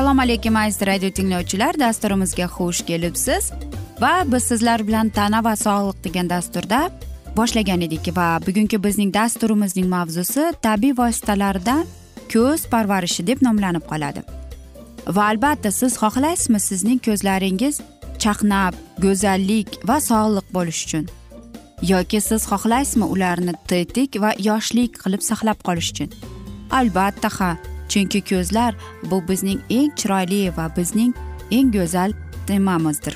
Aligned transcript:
assalomu 0.00 0.22
alaykum 0.22 0.56
aziz 0.56 0.86
radio 0.86 1.10
tinglovchilar. 1.10 1.78
Dasturimizga 1.78 2.46
xush 2.56 2.80
kelibsiz. 2.88 3.50
Va 4.00 4.24
biz 4.32 4.42
sizlar 4.42 4.80
bilan 4.88 5.08
tana 5.08 5.44
va 5.44 5.52
sog'liq 5.56 5.98
degan 6.04 6.30
dasturda 6.30 6.78
boshlagan 7.36 7.80
edik 7.86 8.08
va 8.16 8.28
bugungi 8.46 8.78
bizning 8.84 9.10
dasturimizning 9.14 9.88
mavzusi 9.94 10.44
tabiiy 10.62 10.96
vositalardan 11.00 11.84
ko'z 12.32 12.64
parvarishi 12.72 13.26
deb 13.26 13.42
nomlanib 13.46 13.84
qoladi. 13.90 14.22
Va 15.16 15.24
albatta 15.32 15.70
siz 15.80 15.92
xohlaysizmi 16.02 16.60
sizning 16.68 17.00
ko'zlaringiz 17.06 17.82
chaqnab 18.22 18.74
go'zallik 19.04 19.68
va 19.88 19.96
sog'liq 20.10 20.46
bo'lishi 20.56 20.86
uchun? 20.86 21.04
Yoki 21.92 22.20
siz 22.28 22.48
xohlaysizmi 22.52 23.06
ularni 23.14 23.52
tetik 23.68 24.16
va 24.22 24.30
yoshlik 24.48 24.96
qilib 25.02 25.22
saqlab 25.30 25.58
qolish 25.68 25.90
uchun? 25.92 26.08
Albatta 26.78 27.28
ha 27.38 27.50
chunki 27.92 28.20
ko'zlar 28.30 28.72
bu 29.10 29.18
bizning 29.28 29.60
eng 29.78 29.90
chiroyli 30.00 30.40
va 30.56 30.66
bizning 30.76 31.12
eng 31.50 31.72
go'zal 31.76 32.10
temamizdir 32.46 33.14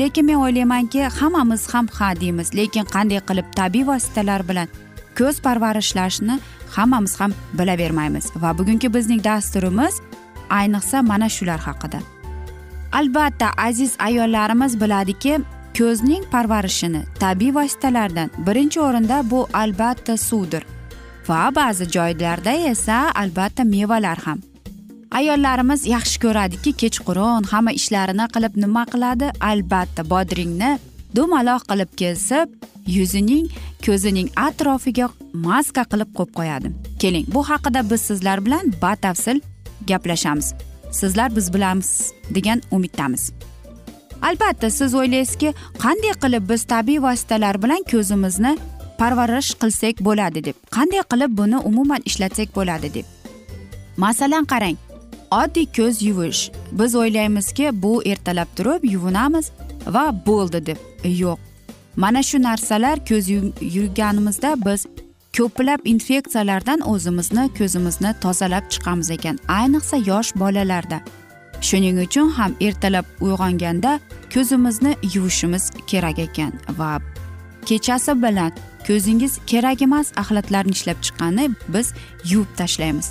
lekin 0.00 0.26
men 0.26 0.38
o'ylaymanki 0.44 1.02
hammamiz 1.18 1.62
ham 1.74 1.86
ha 1.98 2.08
deymiz 2.20 2.54
lekin 2.58 2.84
qanday 2.94 3.20
qilib 3.28 3.48
tabiiy 3.60 3.86
vositalar 3.90 4.48
bilan 4.48 4.68
ko'z 5.18 5.36
parvarishlashni 5.46 6.40
hammamiz 6.76 7.20
ham 7.20 7.32
bilavermaymiz 7.58 8.26
va 8.42 8.58
bugungi 8.58 8.94
bizning 8.94 9.24
dasturimiz 9.24 9.94
ayniqsa 10.50 11.02
mana 11.02 11.28
shular 11.28 11.60
haqida. 11.60 11.98
Albatta 12.92 13.50
aziz 13.56 13.96
ayollarimiz 13.98 14.80
biladiki 14.80 15.40
ko'zning 15.78 16.24
parvarishini 16.32 17.02
tabiiy 17.20 17.54
vositalardan 17.54 18.30
birinchi 18.46 18.80
o'rinda 18.80 19.30
bu 19.30 19.48
albatta 19.52 20.16
suvdir. 20.16 20.62
Va 21.28 21.50
ba'zi 21.54 21.84
joylarda 21.96 22.52
esa 22.72 22.98
albatta 23.22 23.64
mevalar 23.64 24.18
ham. 24.26 24.38
Ayollarimiz 25.18 25.86
yaxshi 25.94 26.20
ko'radiki 26.24 26.72
kechqurun 26.82 27.48
hamma 27.52 27.72
ishlarini 27.80 28.26
qilib 28.34 28.54
nima 28.64 28.84
qiladi? 28.92 29.26
Albatta 29.50 30.02
bodringni 30.12 30.70
dumaloq 31.16 31.62
qilib 31.70 31.90
kesib 32.00 32.48
yuzining 32.96 33.46
ko'zining 33.86 34.28
atrofiga 34.46 35.08
maska 35.46 35.84
qilib 35.92 36.10
qo'yib 36.18 36.32
qo'yadi. 36.38 36.68
Keling 37.02 37.26
bu 37.34 37.40
haqida 37.50 37.80
biz 37.90 38.00
sizlar 38.08 38.38
bilan 38.46 38.72
batafsil 38.82 39.40
gaplashamiz. 39.90 40.54
Sizlar 41.00 41.36
biz 41.36 41.54
bilamiz 41.54 41.90
degan 42.34 42.62
umiddamiz. 42.70 43.32
Albatta 44.28 44.70
siz 44.70 44.94
o'ylaysizki 44.94 45.54
qanday 45.84 46.14
qilib 46.22 46.44
biz 46.50 46.62
tabiiy 46.72 47.02
vositalar 47.06 47.62
bilan 47.62 47.82
ko'zimizni 47.92 48.52
parvarish 48.98 49.54
qilsak 49.62 50.04
bo'ladi 50.08 50.44
deb. 50.44 50.56
Qanday 50.76 51.02
qilib 51.12 51.38
buni 51.40 51.58
umuman 51.70 52.02
ishlatsak 52.10 52.48
bo'ladi 52.56 52.94
deb. 52.94 53.06
Masalan 53.96 54.44
qarang 54.52 54.76
oddiy 55.30 55.66
ko'z 55.76 56.02
yuvish. 56.02 56.50
Biz 56.78 56.94
o'ylaymizki 56.94 57.82
bu 57.82 57.92
ertalab 58.12 58.48
turib 58.56 58.84
yuvinamiz 58.84 59.50
va 59.86 60.04
bo'ldi 60.26 60.66
deb. 60.66 60.78
E, 61.04 61.08
yo'q. 61.08 61.38
Mana 61.96 62.22
shu 62.22 62.42
narsalar 62.42 62.96
ko'z 63.08 63.28
yuvganimizda 63.76 64.50
biz 64.66 64.86
ko'plab 65.36 65.80
infeksiyalardan 65.84 66.80
o'zimizni 66.92 67.44
ko'zimizni 67.58 68.14
tozalab 68.24 68.64
chiqamiz 68.72 69.10
ekan. 69.16 69.36
Ayniqsa 69.48 69.96
yosh 70.10 70.30
bolalarda. 70.42 70.98
Shuning 71.60 71.98
uchun 72.06 72.28
ham 72.38 72.52
ertalab 72.60 73.06
uyg'onganda 73.20 74.00
ko'zimizni 74.34 74.92
yuvishimiz 75.14 75.64
kerak 75.90 76.18
ekan 76.18 76.52
va 76.78 77.00
kechasi 77.68 78.12
bilan 78.22 78.52
ko'zingiz 78.86 79.32
kerak 79.50 79.82
emas 79.86 80.12
axlatlarni 80.20 80.74
ishlab 80.78 80.98
chiqqanni 81.04 81.44
biz 81.74 81.86
yuvib 82.30 82.50
tashlaymiz. 82.60 83.08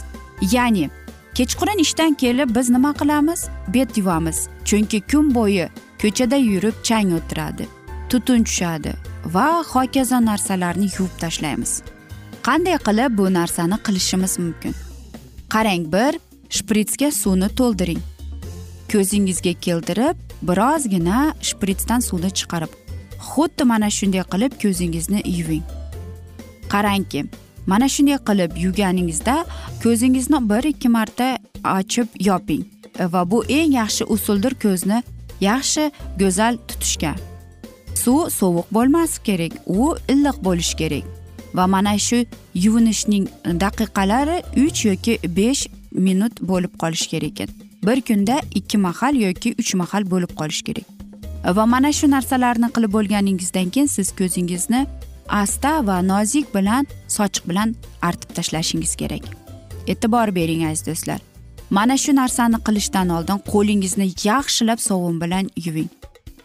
Ya'ni 0.54 0.90
kechqurun 1.38 1.80
ishdan 1.86 2.14
kelib 2.22 2.56
biz 2.56 2.70
nima 2.70 2.92
qilamiz? 3.02 3.42
Bet 3.74 3.98
yuvamiz 3.98 4.38
chunki 4.68 5.00
kun 5.12 5.36
bo'yi 5.36 5.68
ko'chada 6.02 6.38
yurib 6.52 6.76
chang 6.88 7.10
o'tiradi 7.18 7.66
tutun 8.10 8.44
tushadi 8.48 8.92
va 9.36 9.48
hokazo 9.74 10.18
narsalarni 10.30 10.88
yuvib 10.96 11.16
tashlaymiz. 11.24 11.72
Qanday 12.48 12.78
qilib 12.88 13.18
bu 13.18 13.26
narsani 13.40 13.78
qilishimiz 13.86 14.34
mumkin? 14.44 14.74
Qarang 15.54 15.84
bir 15.96 16.14
shpritsga 16.58 17.10
suvni 17.22 17.50
to'ldiring. 17.60 18.02
Ko'zingizga 18.92 19.54
keltirib 19.66 20.16
birozgina 20.50 21.20
shpritsdan 21.50 22.02
suvni 22.10 22.32
chiqarib 22.40 22.72
xuddi 23.20 23.64
mana 23.64 23.90
shunday 23.90 24.24
qilib 24.32 24.54
ko'zingizni 24.62 25.22
yuving. 25.38 25.66
Qarangki 26.70 27.26
mana 27.68 27.88
shunday 27.90 28.18
qilib 28.28 28.52
yuvganingizda 28.64 29.46
ko'zingizni 29.84 30.50
bir 30.50 30.64
ikki 30.64 30.90
marta 30.90 31.38
ochib 31.78 32.08
yoping 32.20 32.64
va 33.00 33.32
bu 33.32 33.44
eng 33.46 33.74
yaxshi 33.82 34.04
usuldir 34.16 34.54
ko'zni 34.64 35.04
yaxshi 35.42 35.92
go'zal 36.20 36.58
tutishga. 36.68 37.16
Suv 37.96 38.30
sovuq 38.30 38.68
bo'lmasi 38.72 39.24
kerak 39.24 39.54
u 39.66 39.96
iliq 40.14 40.38
bo'lishi 40.48 40.76
kerak 40.82 41.06
va 41.58 41.68
mana 41.68 41.98
shu 42.08 42.26
yuvinishning 42.66 43.26
daqiqalari 43.64 44.38
uch 44.66 44.86
yoki 44.86 45.20
besh 45.38 45.68
minut 45.92 46.42
bo'lib 46.42 46.74
qolishi 46.82 47.10
kerak 47.10 47.32
ekan. 47.32 47.50
Bir 47.88 48.02
kunda 48.02 48.42
ikki 48.60 48.78
mahal 48.78 49.16
yoki 49.16 49.56
uch 49.60 49.74
mahal 49.74 50.12
bo'lib 50.12 50.32
qolishi 50.40 50.64
kerak. 50.64 50.97
Va 51.44 51.66
mana 51.66 51.92
shu 51.94 52.08
narsalarni 52.12 52.70
qilib 52.76 52.92
bo'lganingizdan 52.98 53.70
keyin 53.70 53.88
siz 53.88 54.12
ko'zingizni 54.20 54.88
asta 55.30 55.88
va 55.88 56.02
nozik 56.02 56.56
bilan 56.56 56.88
sochiq 57.08 57.50
bilan 57.50 57.76
artib 58.02 58.30
tashlashingiz 58.36 58.96
kerak. 58.96 59.24
E'tibor 59.88 60.36
bering 60.36 60.66
aziz 60.70 60.86
do'stlar. 60.88 61.20
Mana 61.70 61.98
shu 61.98 62.16
narsani 62.16 62.60
qilishdan 62.68 63.10
oldin 63.10 63.40
qo'lingizni 63.54 64.08
yaxshilab 64.24 64.80
sovun 64.80 65.22
bilan 65.22 65.50
yuving. 65.66 65.90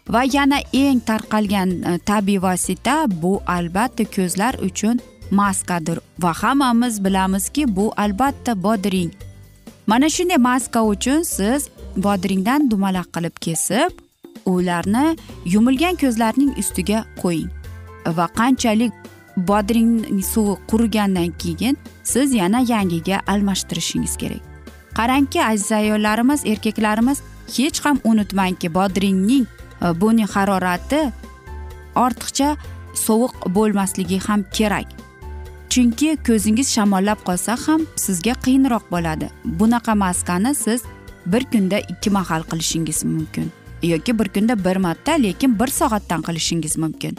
Va 0.09 0.23
yana 0.33 0.59
eng 0.73 0.99
tarqalgan 1.09 1.69
e, 1.89 1.97
tabiiy 1.97 2.41
vosita 2.41 2.95
bu 3.21 3.41
albatta 3.47 4.03
ko'zlar 4.15 4.53
uchun 4.67 4.99
maskadir 5.31 5.99
va 6.23 6.31
hammamiz 6.41 7.03
bilamizki 7.05 7.75
bu 7.75 7.93
albatta 7.97 8.63
bodring. 8.63 9.11
Mana 9.87 10.09
shunday 10.09 10.37
maska 10.37 10.81
uchun 10.93 11.23
siz 11.35 11.69
bodringdan 12.05 12.71
dumaloq 12.71 13.07
qilib 13.15 13.35
kesib 13.45 13.91
ularni 14.45 15.17
yumilgan 15.45 15.95
ko'zlarning 15.95 16.51
ustiga 16.57 17.05
qo'ying 17.21 17.49
va 18.17 18.27
qanchalik 18.39 18.93
bodring 19.37 20.21
suvi 20.21 20.55
qurigandan 20.67 21.31
keyin 21.43 21.77
siz 22.03 22.33
yana 22.33 22.59
yangiga 22.59 23.21
almashtirishingiz 23.27 24.17
kerak. 24.17 24.41
Qarangki 24.93 25.45
aziz 25.45 25.71
ayollarimiz 25.71 26.45
erkaklarimiz 26.45 27.21
hech 27.57 27.85
ham 27.85 27.99
unutmangki 28.03 28.73
bodringning 28.73 29.45
e, 29.81 30.01
buning 30.01 30.27
harorati 30.27 31.11
ortiqcha 31.95 32.57
sovuq 32.93 33.33
bo'lmasligi 33.55 34.19
ham 34.27 34.43
kerak. 34.53 34.87
Chunki 35.69 36.17
ko'zingiz 36.27 36.67
shamollab 36.75 37.19
qolsa 37.27 37.57
ham 37.65 37.81
sizga 37.95 38.33
qiyinroq 38.45 38.85
bo'ladi. 38.91 39.29
Bunaqa 39.45 39.95
maskani 39.95 40.55
siz 40.55 40.81
bir 41.25 41.43
kunda 41.51 41.79
ikki 41.79 42.09
mahal 42.09 42.41
qilishingiz 42.43 43.03
mumkin. 43.03 43.62
Yoki 43.83 44.19
bir 44.19 44.27
kunda 44.29 44.65
bir 44.65 44.75
marta 44.75 45.11
lekin 45.11 45.59
bir 45.59 45.67
soatdan 45.67 46.21
qilishingiz 46.21 46.77
mumkin. 46.77 47.17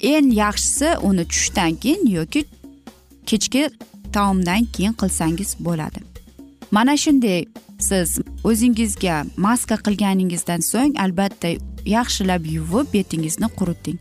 Eng 0.00 0.32
yaxshisi 0.32 0.96
uni 1.02 1.24
tushdan 1.28 1.74
keyin 1.74 2.06
yoki 2.06 2.44
kechki 3.26 3.70
taomdan 4.12 4.64
keyin 4.64 4.92
qilsangiz 4.92 5.56
bo'ladi. 5.60 6.00
Mana 6.70 6.96
shunday 6.96 7.44
siz 7.78 8.18
o'zingizga 8.44 9.24
maska 9.36 9.76
qilganingizdan 9.76 10.60
so'ng 10.60 10.94
albatta 11.04 11.48
yaxshilab 11.86 12.46
yuvib 12.46 12.86
betingizni 12.94 13.48
quriting. 13.58 13.98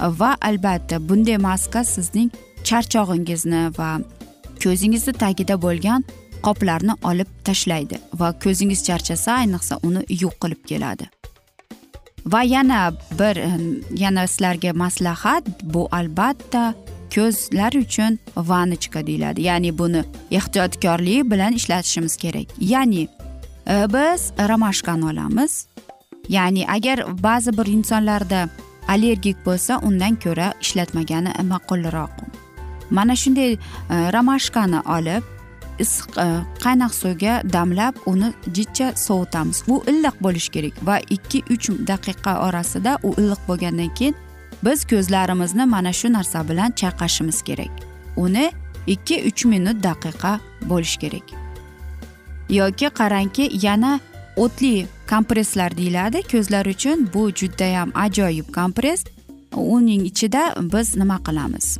Va 0.00 0.36
albatta 0.40 1.08
bunday 1.08 1.36
maska 1.36 1.84
sizning 1.84 2.30
charchog'ingizni 2.64 3.62
va 3.78 3.90
ko'zingizni 4.62 5.12
tagida 5.12 5.62
bo'lgan 5.62 6.04
qoplarni 6.46 6.94
olib 7.10 7.30
tashlaydi 7.44 8.00
va 8.20 8.32
ko'zingiz 8.44 8.84
charchasa 8.88 9.38
ayniqsa 9.42 9.80
uni 9.82 10.02
yo'q 10.22 10.34
qilib 10.42 10.62
keladi. 10.70 11.06
Va 12.26 12.42
yana 12.42 12.92
bir 13.18 13.36
ehm, 13.36 13.66
yana 13.96 14.26
sizlarga 14.26 14.72
maslahat 14.72 15.44
bu 15.62 15.88
albatta 15.92 16.74
ko'zlar 17.14 17.72
uchun 17.72 18.18
vanichka 18.36 19.06
deyiladi. 19.06 19.42
Ya'ni 19.42 19.78
buni 19.78 20.04
ehtiyotkorlik 20.30 21.30
bilan 21.30 21.52
ishlatishimiz 21.52 22.16
kerak. 22.16 22.46
Ya'ni 22.60 23.08
e, 23.66 23.86
biz 23.94 24.32
ramashkani 24.48 25.04
olamiz. 25.04 25.66
Ya'ni 26.28 26.70
agar 26.70 27.22
ba'zi 27.22 27.58
bir 27.58 27.66
insonlarda 27.66 28.48
allergik 28.88 29.36
bo'lsa 29.46 29.80
undan 29.82 30.14
ko'ra 30.24 30.52
ishlatmagani 30.60 31.32
ma'qulroq. 31.52 32.14
Mana 32.90 33.16
shunday 33.16 33.52
e, 33.52 33.58
ramashkani 34.12 34.80
olib 34.80 35.37
issiq 35.78 36.18
e, 36.18 36.26
qaynoq 36.64 36.92
suvga 36.94 37.34
damlab 37.52 37.94
uni 38.06 38.32
jichcha 38.56 38.92
sovutamiz. 38.96 39.62
Bu 39.68 39.82
iliq 39.86 40.16
bo'lishi 40.20 40.50
kerak 40.50 40.86
va 40.86 40.98
ikki 41.16 41.42
uch 41.54 41.68
daqiqa 41.90 42.32
orasida 42.46 42.98
u 43.02 43.14
iliq 43.20 43.40
bo'lgandan 43.48 43.94
keyin 43.94 44.14
biz 44.64 44.84
ko'zlarimizni 44.90 45.66
mana 45.66 45.92
shu 45.92 46.12
narsa 46.12 46.48
bilan 46.48 46.70
chayqashimiz 46.80 47.42
kerak. 47.42 47.72
Uni 48.16 48.50
ikki 48.86 49.22
uch 49.28 49.44
minut 49.44 49.84
daqiqa 49.84 50.40
bo'lishi 50.70 50.98
kerak. 50.98 51.26
Yoki 52.48 52.88
qarangki 53.00 53.50
yana 53.66 54.00
o'tli 54.36 54.86
kompresslar 55.10 55.76
deyiladi. 55.76 56.22
Ko'zlar 56.32 56.66
uchun 56.66 57.08
bu 57.14 57.30
judayam 57.30 57.92
ajoyib 57.94 58.52
kompress. 58.54 59.04
Uning 59.56 60.02
ichida 60.10 60.54
biz 60.72 60.96
nima 60.96 61.18
qilamiz? 61.26 61.78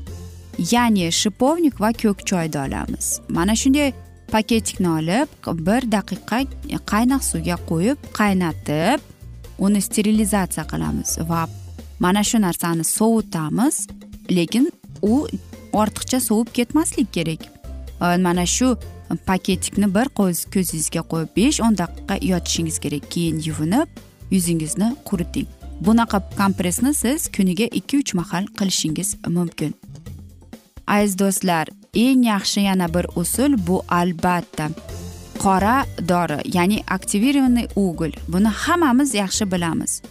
Ya'ni 0.73 1.13
shipovnik 1.13 1.81
va 1.81 1.93
ko'k 2.03 2.27
choyni 2.31 2.59
olamiz 2.67 3.21
mana 3.29 3.57
shunday 3.57 3.93
paketikni 4.33 4.89
olib 4.89 5.29
bir 5.69 5.83
daqiqa 5.97 6.39
qaynoq 6.93 7.23
suvga 7.31 7.57
qo'yib 7.71 7.99
qaynatib 8.21 8.99
uni 9.59 9.81
sterilizatsiya 9.89 10.65
qilamiz 10.73 11.11
va 11.31 11.49
mana 12.01 12.23
shu 12.25 12.41
narsani 12.47 12.85
sovutamiz 12.85 13.87
lekin 14.31 14.73
u 15.03 15.29
ortiqcha 15.73 16.21
sovib 16.21 16.53
ketmasligi 16.53 17.11
kerak. 17.13 17.41
Mana 18.01 18.47
shu 18.47 18.77
paketikni 19.27 19.95
bir 19.95 20.09
ko'zingizga 20.19 21.03
qo'yib 21.13 21.31
besh 21.37 21.61
o'n 21.67 21.79
daqiqa 21.83 22.19
yotishingiz 22.33 22.79
kerak. 22.79 23.11
Keyin 23.11 23.43
yuvinib 23.49 23.89
yuzingizni 24.31 24.89
quriting. 25.09 25.49
Bunaqa 25.87 26.19
kompressni 26.39 26.95
siz 26.95 27.29
kuniga 27.37 27.65
ikki 27.65 27.99
uch 27.99 28.15
mahal 28.15 28.47
qilishingiz 28.59 29.17
mumkin. 29.27 29.75
Aziz 30.95 31.19
do'stlar 31.23 31.67
eng 31.95 32.23
yaxshi 32.33 32.61
yana 32.61 32.89
bir 32.95 33.07
usul 33.21 33.53
bu 33.67 33.83
albatta. 34.01 34.67
Qora 35.45 35.77
dori 36.09 36.39
ya'ni 36.57 36.79
aktivirованный 36.97 37.69
уголь 37.77 38.17
buni 38.29 38.51
hammamiz 38.63 39.15
yaxshi 39.15 39.45
bilamiz. 39.53 40.03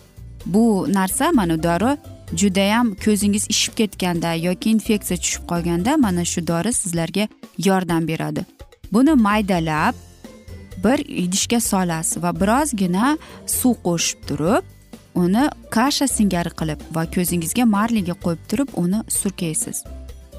Bu 0.45 0.87
narsa 0.97 1.31
mana 1.31 1.63
dori 1.63 1.97
judayam 2.35 2.95
ko'zingiz 3.05 3.47
ishib 3.49 3.73
ketganda 3.79 4.33
yoki 4.33 4.69
infeksiya 4.75 5.17
tushib 5.23 5.43
qolganda 5.51 5.97
mana 5.97 6.25
shu 6.25 6.47
dori 6.47 6.73
sizlarga 6.73 7.27
yordam 7.67 8.07
beradi. 8.07 8.45
Buni 8.93 9.13
maydalab 9.27 9.95
bir 10.83 10.99
idishga 11.23 11.59
solasiz 11.59 12.23
va 12.23 12.31
birozgina 12.41 13.17
suv 13.45 13.73
qo'shib 13.87 14.19
turib 14.27 14.63
uni 15.15 15.49
kasha 15.75 16.07
singari 16.07 16.51
qilib 16.59 16.79
va 16.95 17.03
ko'zingizga 17.15 17.65
marliga 17.75 18.15
qo'yib 18.25 18.41
turib 18.49 18.69
uni 18.83 18.99
surkaysiz. 19.19 19.83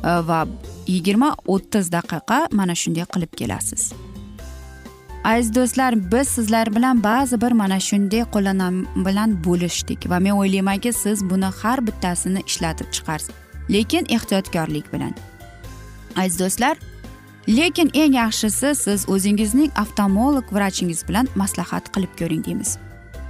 Va 0.04 0.46
yigirma 0.86 1.34
o'ttiz 1.46 1.92
daqiqa 1.92 2.48
mana 2.52 2.74
shunday 2.74 3.06
qilib 3.14 3.32
kelasiz 3.40 3.92
aziz 5.24 5.54
do'stlar 5.54 6.12
biz 6.12 6.28
sizlar 6.28 6.76
bilan 6.76 7.02
ba'zi 7.02 7.40
bir 7.40 7.52
mana 7.52 7.80
shunday 7.80 8.24
qo'llanma 8.34 9.04
bilan 9.06 9.44
bo'lishdik 9.44 10.10
va 10.10 10.18
men 10.18 10.34
o'ylaymanki 10.42 10.92
siz 10.92 11.24
buni 11.30 11.50
har 11.62 11.86
bittasini 11.86 12.40
ishlatib 12.46 12.88
chiqarsiz 12.96 13.34
lekin 13.70 14.06
ehtiyotkorlik 14.16 14.92
bilan 14.92 15.14
aziz 16.16 16.38
do'stlar 16.40 16.76
lekin 17.48 17.90
eng 17.94 18.14
yaxshisi 18.14 18.74
siz 18.74 19.08
o'zingizning 19.08 19.70
oftalmolog 19.82 20.46
vrachingiz 20.52 21.08
bilan 21.08 21.26
maslahat 21.34 21.84
qilib 21.94 22.12
ko'ring 22.20 22.44
deymiz 22.46 22.78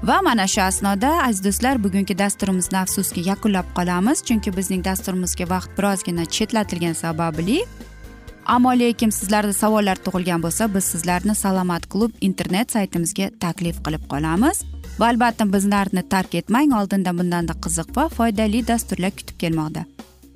va 0.03 0.23
mana 0.23 0.47
shu 0.47 0.61
asnoda 0.61 1.11
aziz 1.25 1.45
do'stlar 1.45 1.77
bugungi 1.85 2.19
dasturimizni 2.19 2.79
afsuski 2.85 3.21
yakunlab 3.31 3.69
qolamiz 3.79 4.19
chunki 4.29 4.57
bizning 4.59 4.83
dasturimizga 4.89 5.47
vaqt 5.55 5.71
birozgina 5.79 6.25
chetlatilgani 6.37 6.95
sababli 7.05 7.59
ammo 8.49 8.73
lekin 8.79 9.11
sizlarda 9.13 9.53
savollar 9.53 9.99
tug'ilgan 10.05 10.43
bo'lsa 10.45 10.69
biz 10.75 10.85
sizlarni 10.93 11.35
salomat 11.35 11.87
klub 11.93 12.13
internet 12.29 12.73
saytimizga 12.73 13.31
taklif 13.45 13.83
qilib 13.85 14.05
qolamiz. 14.13 14.65
Va 15.01 15.11
albatta 15.13 15.45
bizlarni 15.53 16.03
tark 16.15 16.35
etmang 16.41 16.73
oldinda 16.81 17.13
bundanda 17.19 17.55
qiziq 17.65 17.93
va 17.97 18.09
foydali 18.17 18.65
dasturlar 18.71 19.13
kutib 19.19 19.37
kelmoqda. 19.43 19.85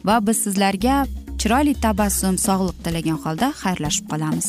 Va 0.09 0.21
biz 0.27 0.45
sizlarga 0.45 0.97
chiroyli 1.41 1.75
tabassum 1.85 2.39
sog'liq 2.47 2.85
tilagan 2.85 3.19
holda 3.25 3.53
xayrlashib 3.63 4.07
qolamiz. 4.13 4.49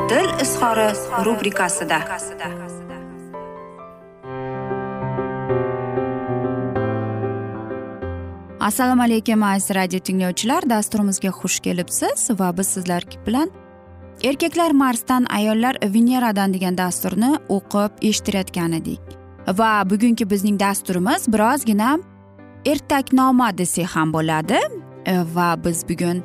izhori 0.41 0.87
rubrikasida. 1.25 1.99
Assalomu 8.59 9.03
alaykum 9.03 9.43
aziz 9.43 9.75
radio 9.75 9.99
tinglovchilar. 9.99 10.69
Dasturimizga 10.69 11.29
xush 11.29 11.59
kelibsiz 11.59 12.29
va 12.39 12.57
biz 12.57 12.67
sizlar 12.67 13.03
bilan 13.27 13.49
erkaklar 14.23 14.71
marsdan 14.71 15.25
ayollar 15.29 15.77
veneradan 15.83 16.53
degan 16.53 16.77
dasturni 16.77 17.35
o'qib 17.49 18.01
eshittirayotgan 18.01 18.71
edik. 18.71 19.01
Va 19.47 19.89
bugungi 19.89 20.29
bizning 20.29 20.59
dasturimiz 20.59 21.27
birozgina 21.27 21.97
ertaknoma 22.65 23.57
desak 23.57 23.95
ham 23.95 24.13
bo'ladi. 24.13 24.59
E, 25.05 25.17
va 25.35 25.55
biz 25.65 25.89
bugun 25.89 26.23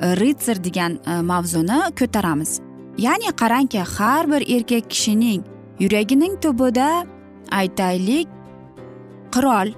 ritsar 0.00 0.64
degan 0.64 0.98
e, 1.06 1.20
mavzuni 1.22 1.82
ko'taramiz. 1.98 2.67
Ya'ni 2.98 3.30
qarangki 3.40 3.80
har 3.94 4.24
bir 4.30 4.42
erkak 4.56 4.90
kishining 4.90 5.42
yuragining 5.80 6.34
tubida 6.42 7.06
aytaylik 7.50 8.28
qirol 9.34 9.68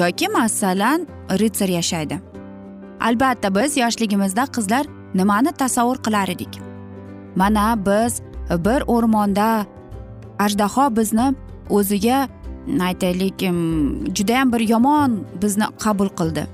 yoki 0.00 0.28
masalan 0.28 1.06
ritsar 1.40 1.68
yashaydi. 1.68 2.20
Albatta 3.00 3.54
biz 3.54 3.76
yoshligimizda 3.76 4.44
qizlar 4.56 4.84
nimani 5.14 5.52
tasavvur 5.52 5.98
qilar 6.04 6.28
edik? 6.28 6.60
Mana 7.36 7.66
biz 7.86 8.20
bir 8.66 8.80
o'rmonda 8.94 9.66
ajdaho 10.38 10.96
bizni 10.96 11.34
o'ziga 11.70 12.28
aytaylik 12.88 13.40
judayam 14.16 14.52
bir 14.52 14.60
yomon 14.60 15.24
bizni 15.42 15.66
qabul 15.84 16.08
qildi 16.18 16.44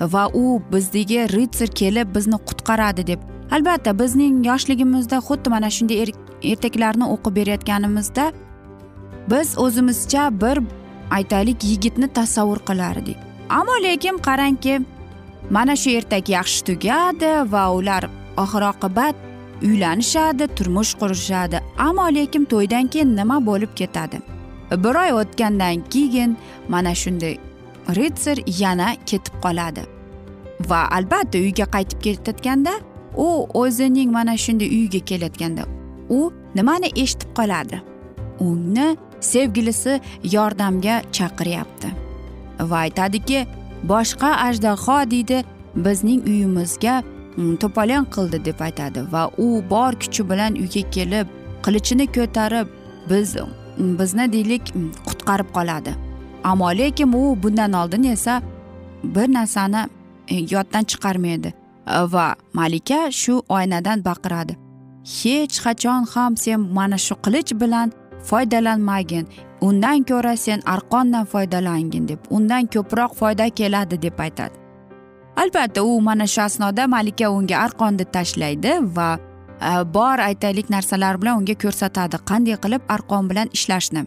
va 0.00 0.24
u 0.34 0.62
bizdagi 0.72 1.20
ritsar 1.36 1.68
kelib 1.80 2.14
bizni 2.16 2.38
qutqaradi 2.48 3.06
deb 3.06 3.20
albatta 3.50 3.98
bizning 3.98 4.46
yoshligimizda 4.46 5.18
xuddi 5.28 5.50
mana 5.50 5.70
shunday 5.70 6.02
er-, 6.02 6.16
ertaklarni 6.42 7.06
o'qib 7.14 7.36
berayotganimizda 7.36 8.32
biz 9.30 9.58
o'zimizcha 9.58 10.40
bir 10.40 10.60
aytaylik 11.10 11.64
yigitni 11.64 12.08
tasavvur 12.08 12.58
qilardik. 12.68 13.16
Ammo 13.50 13.76
lekin 13.82 14.18
qarangki 14.26 14.84
mana 15.50 15.76
shu 15.76 15.90
ertak 15.90 16.28
yaxshi 16.28 16.64
tugadi 16.68 17.32
va 17.52 17.64
ular 17.78 18.04
oxir 18.36 18.62
oqibat 18.72 19.14
uylanishadi 19.62 20.48
turmush 20.56 20.94
qurishadi. 21.00 21.60
Ammo 21.78 22.06
lekin 22.14 22.44
to'ydan 22.44 22.86
keyin 22.92 23.16
nima 23.16 23.46
bo'lib 23.46 23.74
ketadi? 23.76 24.18
Bir 24.84 24.94
oy 25.04 25.12
o'tgandan 25.20 25.84
keyin 25.92 26.36
mana 26.68 26.94
shunday 26.94 27.36
ritsar 27.96 28.38
yana 28.62 28.88
ketib 29.06 29.34
qoladi. 29.44 29.82
Va 30.70 30.80
albatta 30.96 31.38
uyga 31.38 31.66
qaytib 31.74 32.00
ketayotganda 32.06 32.72
u 33.16 33.46
o'zining 33.54 34.12
mana 34.12 34.36
shunday 34.36 34.68
uyiga 34.68 34.98
kelayotganda 34.98 35.64
u 36.08 36.32
nimani 36.54 36.90
eshitib 36.96 37.30
qoladi? 37.38 37.82
Uni 38.40 38.96
sevgilisi 39.20 40.00
yordamga 40.32 41.02
chaqiryapti 41.12 41.88
va 42.60 42.78
aytadiki 42.86 43.46
boshqa 43.88 44.30
ajdaho 44.46 44.98
deydi 45.10 45.44
bizning 45.86 46.26
uyimizga 46.26 47.02
mm, 47.36 47.56
to'polon 47.62 48.06
qildi 48.14 48.44
deb 48.44 48.60
aytadi 48.66 49.04
va 49.12 49.22
u 49.38 49.48
bor 49.70 49.92
kuchi 50.02 50.28
bilan 50.30 50.58
uyga 50.62 50.82
kelib 50.96 51.26
qilichini 51.64 52.06
ko'tarib 52.16 52.68
biz 53.10 53.36
mm, 53.36 53.98
bizni 53.98 54.32
deylik 54.32 54.74
mm, 54.74 54.90
qutqarib 55.08 55.48
qoladi. 55.56 55.94
Ammo 56.44 56.70
lekin 56.78 57.12
u 57.12 57.42
bundan 57.42 57.72
oldin 57.72 58.02
esa 58.02 58.42
bir 59.04 59.32
narsani 59.32 59.88
e, 60.28 60.34
yoddan 60.54 60.84
chiqarmaydi. 60.84 61.52
Э, 61.86 62.12
va 62.12 62.34
malika 62.52 63.10
shu 63.10 63.42
oynadan 63.48 64.02
baqiradi. 64.04 64.56
Hech 65.04 65.56
qachon 65.64 66.06
ham 66.14 66.36
sen 66.36 66.60
mana 66.60 66.98
shu 66.98 67.14
qilich 67.24 67.52
bilan 67.60 67.92
foydalanmagin. 68.28 69.26
Undan 69.60 70.04
ko'ra 70.08 70.36
sen 70.36 70.60
arqondan 70.74 71.24
foydalangin 71.32 72.08
deb 72.08 72.20
undan 72.30 72.66
ko'proq 72.74 73.12
foyda 73.20 73.46
keladi 73.58 74.02
deb 74.02 74.18
aytadi. 74.18 74.54
Albatta 75.36 75.82
u 75.82 76.00
mana 76.00 76.26
shu 76.26 76.40
asnoda 76.42 76.86
malika 76.86 77.30
unga 77.30 77.56
arqonni 77.66 78.04
tashlaydi 78.04 78.72
va 78.96 79.08
e, 79.68 79.70
bor 79.94 80.18
aytaylik 80.28 80.70
narsalar 80.70 81.20
bilan 81.20 81.40
unga 81.40 81.54
ko'rsatadi 81.64 82.16
qanday 82.30 82.56
qilib 82.64 82.82
arqon 82.96 83.30
bilan 83.30 83.48
ishlashni. 83.56 84.02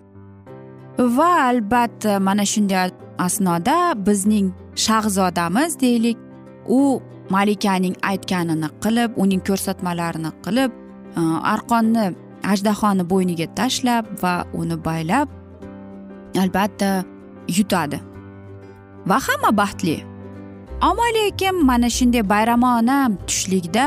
Va 1.17 1.31
albatta 1.50 2.19
mana 2.19 2.46
shunday 2.53 2.89
asnoda 3.27 3.77
bizning 4.07 4.48
shahzodamiz 4.86 5.79
deylik 5.79 6.17
u 6.67 7.01
malikaning 7.36 7.96
aytganini 8.12 8.69
qilib 8.84 9.12
uning 9.24 9.41
ko'rsatmalarini 9.48 10.31
qilib 10.46 10.72
e, 11.19 11.22
arqonni 11.53 12.05
ajdahoni 12.53 13.03
bo'yniga 13.12 13.48
tashlab 13.60 14.05
va 14.24 14.34
uni 14.53 14.77
baylab 14.88 15.27
albatta 16.43 16.89
yutadi. 17.57 18.00
Va 19.10 19.17
hamma 19.27 19.51
baxtli. 19.62 19.98
Ammo 20.88 21.05
lekin 21.17 21.65
mana 21.69 21.89
shunday 21.98 22.24
bayramona 22.34 22.98
tushlikda 23.27 23.86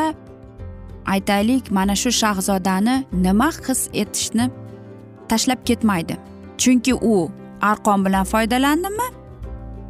aytaylik 1.15 1.71
mana 1.71 1.95
shu 2.03 2.11
shahzodani 2.21 2.95
nima 3.25 3.49
his 3.67 3.83
etishni 4.03 4.51
tashlab 5.29 5.61
ketmaydi. 5.69 6.15
Chunki 6.61 6.95
u 6.95 7.31
arqon 7.71 8.05
bilan 8.05 8.25
foydalandimi? 8.33 9.09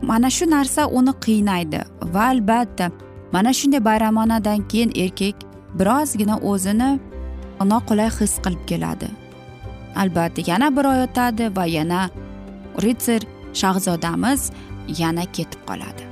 Mana 0.02 0.30
shu 0.37 0.45
narsa 0.57 0.83
uni 0.99 1.12
qiynaydi 1.25 1.80
va 2.14 2.23
albatta 2.33 2.90
mana 3.32 3.50
shunday 3.58 3.84
bayramonadan 3.88 4.68
keyin 4.70 4.90
erkak 5.04 5.37
birozgina 5.78 6.37
o'zini 6.50 6.90
noqulay 7.72 8.10
his 8.18 8.34
qilib 8.44 8.62
keladi. 8.70 9.08
Albatta 9.96 10.40
yana 10.50 10.68
bir 10.76 10.84
oy 10.92 10.99
o'tadi 11.06 11.44
va 11.56 11.64
yana 11.76 12.00
ritsar 12.84 13.22
shahzodamiz 13.60 14.50
yana 15.00 15.25
ketib 15.37 15.62
qoladi. 15.68 16.04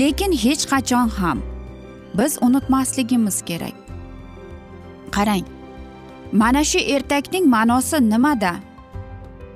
Lekin 0.00 0.32
hech 0.44 0.64
qachon 0.72 1.08
ham 1.18 1.38
biz 2.18 2.32
unutmasligimiz 2.46 3.42
kerak. 3.48 3.76
Qarang 5.14 5.46
mana 6.32 6.62
shu 6.64 6.78
ertakning 6.78 7.46
ma'nosi 7.54 7.96
nimada? 8.10 8.54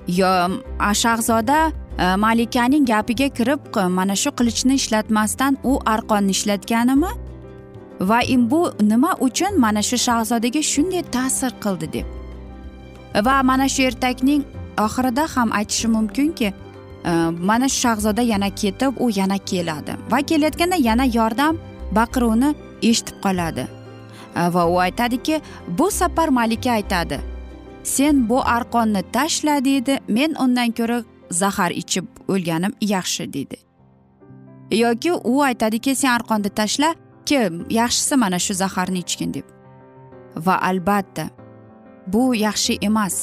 Yo 0.07 0.33
shahzoda 1.03 1.73
Э, 1.99 2.17
malikaning 2.17 2.87
gapiga 2.87 3.29
kirib 3.29 3.61
mana 3.91 4.17
shu 4.17 4.31
qilichni 4.31 4.75
ishlatmasdan 4.75 5.59
u 5.65 5.79
arqonni 5.87 6.31
ishlatganimi? 6.31 7.13
Va 8.01 8.21
bu 8.51 8.73
nima 8.81 9.17
uchun 9.21 9.59
mana 9.59 9.83
shu 9.83 9.97
shahzodaga 9.97 10.63
shunday 10.63 11.03
ta'sir 11.03 11.53
qildi 11.61 11.93
deb. 11.93 12.07
Va 13.27 13.43
mana 13.43 13.69
shu 13.69 13.83
ertakning 13.83 14.43
oxirida 14.79 15.27
ham 15.37 15.53
aytishi 15.53 15.89
mumkinki 15.89 16.53
e, 17.05 17.11
mana 17.49 17.69
shu 17.69 17.81
shahzoda 17.81 18.23
yana 18.23 18.51
ketib 18.51 18.93
u 18.99 19.11
yana 19.11 19.39
keladi. 19.39 19.93
Va 20.11 20.19
kelayotganda 20.29 20.77
yana 20.77 21.05
yordam 21.05 21.59
baqiruvini 21.97 22.55
eshitib 22.83 23.17
qoladi. 23.25 23.67
E, 24.37 24.41
va 24.55 24.67
u 24.67 24.79
aytadiki 24.87 25.41
bu 25.69 25.91
safar 25.91 26.29
malika 26.29 26.71
aytadi 26.71 27.21
sen 27.85 28.29
bu 28.29 28.41
arqonni 28.41 29.03
tashla 29.13 29.65
deydi. 29.65 29.99
Men 30.09 30.35
undan 30.41 30.71
ko'ra 30.71 31.12
zahar 31.41 31.71
ichib 31.83 32.07
o'lganim 32.29 32.73
yaxshi 32.81 33.33
deydi. 33.33 33.59
Yoki 34.71 35.13
u 35.13 35.43
aytadiki 35.43 35.95
sen 35.95 36.11
arqonni 36.19 36.51
tashla 36.59 36.95
kim? 37.27 37.67
Yaxshisi 37.71 38.17
mana 38.17 38.39
shu 38.39 38.55
zaharni 38.55 38.99
ichgin 38.99 39.35
deb. 39.35 39.47
Va 40.37 40.55
albatta 40.69 41.25
bu 42.07 42.35
yaxshi 42.35 42.79
emas. 42.83 43.17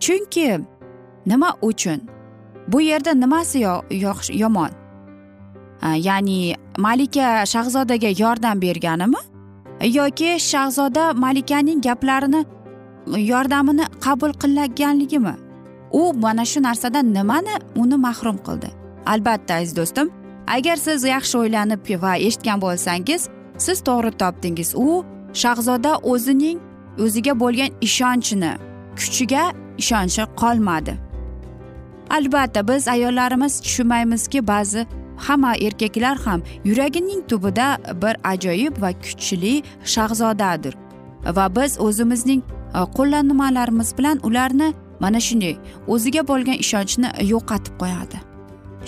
Chunki 0.00 0.60
nima 1.26 1.50
uchun? 1.62 2.00
Bu 2.68 2.80
yerda 2.80 3.14
nimasi 3.14 3.58
yomon? 4.42 4.70
Ya'ni 5.82 6.54
malika 6.78 7.46
shahzodaga 7.46 8.10
yordam 8.22 8.62
berganimi? 8.62 9.20
Yoki 9.98 10.30
shahzoda 10.50 11.12
malikaning 11.12 11.80
gaplarini 11.82 12.44
yordamini 13.06 13.84
qabul 14.00 14.32
qilganligimi? 14.42 15.45
U 16.00 16.12
mana 16.24 16.44
shu 16.44 16.62
narsadan 16.68 17.14
nimani 17.14 17.56
uni 17.82 17.96
mahrum 18.06 18.38
qildi. 18.46 18.68
Albatta 19.12 19.54
aziz 19.54 19.76
do'stim 19.76 20.06
agar 20.56 20.76
siz 20.86 21.04
yaxshi 21.14 21.34
o'ylanib 21.42 21.80
va 22.04 22.12
eshitgan 22.26 22.58
bo'lsangiz 22.64 23.22
siz 23.64 23.78
to'g'ri 23.88 24.12
topdingiz. 24.22 24.70
U 24.86 25.04
shahzoda 25.42 25.92
o'zining 26.12 26.58
o'ziga 27.04 27.34
bo'lgan 27.42 27.70
ishonchini 27.86 28.52
kuchiga 28.98 29.44
ishonchi 29.82 30.22
qolmadi. 30.42 30.94
Albatta 32.16 32.68
biz 32.68 32.88
ayollarimiz 32.88 33.60
tushunmaymizki 33.64 34.40
ba'zi 34.52 34.86
hamma 35.26 35.52
erkaklar 35.66 36.16
ham 36.26 36.40
yuragining 36.64 37.20
tubida 37.30 37.68
bir 38.02 38.14
ajoyib 38.32 38.74
va 38.82 38.90
kuchli 39.04 39.54
shahzodadir. 39.84 40.74
Va 41.36 41.46
biz 41.56 41.80
o'zimizning 41.80 42.42
e, 42.78 42.80
qo'llanmalarimiz 42.96 43.98
bilan 43.98 44.18
ularni 44.28 44.68
mana 45.00 45.20
shunday 45.20 45.56
o'ziga 45.94 46.22
bo'lgan 46.30 46.58
ishonchni 46.64 47.08
yo'qotib 47.32 47.74
qo'yadi. 47.82 48.18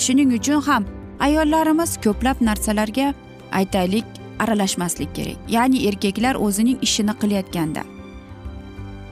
Shuning 0.05 0.31
uchun 0.39 0.61
ham 0.69 0.85
ayollarimiz 1.27 1.91
ko'plab 2.05 2.37
narsalarga 2.49 3.15
aytaylik 3.53 4.05
aralashmaslik 4.39 5.15
kerak. 5.15 5.39
Ya'ni 5.49 5.87
erkaklar 5.89 6.35
o'zining 6.35 6.79
ishini 6.83 7.15
qilayotganda. 7.21 7.83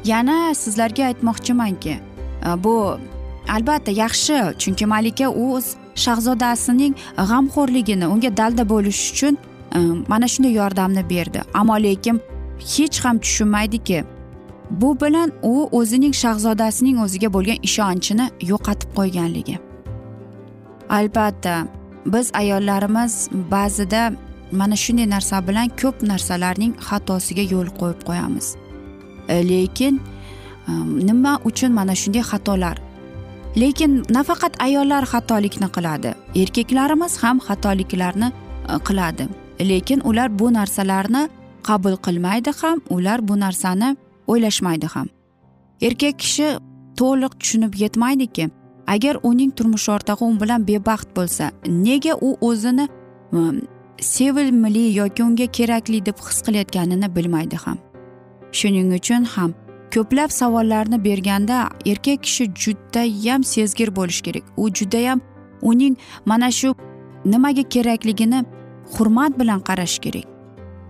Yana 0.05 0.55
sizlarga 0.55 1.03
aytmoqchimanki 1.11 1.95
e, 2.47 2.65
bu 2.65 2.99
albatta 3.49 3.91
yaxshi 3.91 4.37
chunki 4.63 4.87
malika 4.87 5.29
o'z 5.29 5.67
shahzodasining 6.05 6.95
g'amxo'rligini 7.31 8.07
unga 8.15 8.37
dalda 8.37 8.65
bo'lish 8.73 9.03
uchun 9.13 9.35
e, 9.77 9.79
mana 10.09 10.27
shunday 10.33 10.53
yordamni 10.61 11.03
berdi. 11.11 11.41
Ammo 11.55 11.77
lekin 11.87 12.21
hech 12.75 13.05
ham 13.05 13.19
tushunmaydiki 13.19 14.05
bu 14.71 15.01
bilan 15.01 15.33
u 15.43 15.69
o'zining 15.73 16.15
shahzodasining 16.15 17.01
o'ziga 17.05 17.33
bo'lgan 17.33 17.59
ishonchini 17.63 18.27
yo'qotib 18.51 18.91
qo'yganligi. 18.99 19.59
Albatta 20.89 21.67
biz 22.07 22.31
ayollarimiz 22.35 23.29
ba'zida 23.51 24.13
mana 24.53 24.77
shunday 24.77 25.11
narsa 25.11 25.47
bilan 25.49 25.69
ko'p 25.83 26.03
narsalarning 26.03 26.73
xatosiga 26.89 27.45
yo'l 27.55 27.69
qo'yib 27.81 28.01
qo'yamiz. 28.09 28.47
Lekin 29.29 30.01
ehm, 30.69 31.07
nima 31.09 31.41
uchun 31.45 31.73
mana 31.73 31.95
shunday 31.95 32.23
xatolar? 32.33 32.77
Lekin 33.57 34.05
nafaqat 34.17 34.55
ayollar 34.67 35.05
xatolikni 35.13 35.69
qiladi 35.77 36.11
erkaklarimiz 36.43 37.13
ham 37.23 37.39
xatoliklarni 37.47 38.29
e, 38.33 38.75
qiladi. 38.89 39.25
Lekin 39.61 40.01
ular 40.09 40.29
bu 40.39 40.53
narsalarni 40.59 41.23
qabul 41.69 41.97
qilmaydi 42.07 42.51
ham 42.61 42.79
ular 42.97 43.29
bu 43.29 43.35
narsani 43.41 43.97
o'ylashmaydi 44.27 44.87
ham. 44.87 45.09
Erkak 45.81 46.19
kishi 46.19 46.49
to'liq 46.97 47.33
tushunib 47.41 47.75
yetmaydiki 47.75 48.51
agar 48.87 49.19
uning 49.23 49.51
turmush 49.57 49.89
o'rtog'i 49.95 50.25
u 50.25 50.41
bilan 50.41 50.69
bebaxt 50.69 51.09
bo'lsa 51.17 51.51
nega 51.67 52.15
u 52.21 52.37
o'zini 52.41 52.89
sevilmli 54.01 54.85
yoki 54.99 55.23
unga 55.25 55.47
kerakli 55.47 56.07
deb 56.07 56.19
his 56.29 56.43
qilayotganini 56.47 57.17
bilmaydi 57.17 57.57
ham. 57.57 57.79
Shuning 58.53 58.93
uchun 58.99 59.25
ham 59.25 59.55
ko'plab 59.95 60.31
savollarni 60.41 61.05
berganda 61.05 61.69
erkak 61.87 62.23
kishi 62.23 62.45
judayam 62.63 63.45
sezgir 63.45 63.97
bo'lishi 63.97 64.23
kerak. 64.23 64.45
U 64.57 64.69
judayam 64.79 65.21
uning 65.63 65.97
mana 66.25 66.51
shu 66.51 66.75
nimaga 67.25 67.63
kerakligini 67.63 68.45
hurmat 68.95 69.39
bilan 69.41 69.61
qarash 69.61 69.99
kerak. 69.99 70.27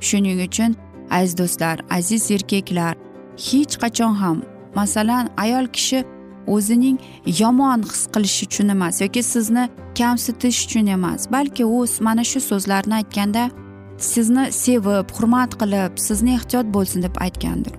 Shuning 0.00 0.40
uchun 0.48 0.76
aziz 1.10 1.38
do'stlar 1.38 1.76
aziz 1.90 2.30
erkaklar 2.30 2.94
hech 3.36 3.74
qachon 3.82 4.14
ham. 4.22 4.42
Masalan 4.74 5.30
ayol 5.36 5.66
kishi 5.76 6.04
o'zining 6.46 6.98
yomon 7.40 7.82
his 7.82 8.06
qilish 8.14 8.38
uchun 8.46 8.68
emas 8.74 9.00
yoki 9.00 9.22
sizni 9.22 9.64
kamsitish 9.98 10.58
uchun 10.66 10.86
emas 10.96 11.30
balki 11.32 11.64
u 11.64 11.86
mana 12.00 12.24
shu 12.30 12.40
so'zlarni 12.50 12.94
aytganda 13.00 13.50
sizni 13.98 14.44
sevib 14.52 15.08
hurmat 15.16 15.50
qilib 15.60 15.98
sizni 16.06 16.34
ehtiyot 16.38 16.66
bo'lsin 16.76 17.02
deb 17.06 17.14
aytgandir. 17.26 17.74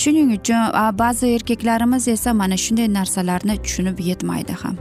Shuning 0.00 0.28
uchun 0.38 0.60
ba'zi 1.02 1.26
erkaklarimiz 1.36 2.08
esa 2.08 2.34
mana 2.34 2.56
shunday 2.64 2.88
narsalarni 2.98 3.56
tushunib 3.64 3.98
yetmaydi 4.08 4.54
ham. 4.62 4.76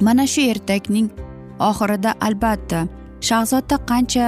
Mana 0.00 0.26
shu 0.26 0.40
ertakning 0.52 1.08
oxirida 1.70 2.14
albatta 2.26 2.80
shahzoda 3.28 3.76
qancha 3.90 4.26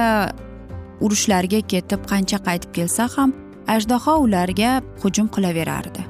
urushlarga 1.05 1.59
ketib 1.71 2.01
qancha 2.11 2.37
qaytib 2.47 2.71
kelsa 2.77 3.09
ham 3.15 3.33
ajdaho 3.75 4.13
ularga 4.25 4.81
hujum 5.01 5.27
qilaverardi. 5.35 6.01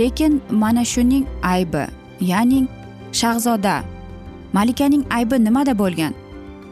Lekin 0.00 0.42
mana 0.50 0.84
shuning 0.84 1.26
aybi 1.42 1.84
ya'ni 2.20 2.68
shahzoda 3.12 3.74
malikaning 4.52 5.04
aybi 5.10 5.44
nimada 5.44 5.78
bo'lgan? 5.78 6.14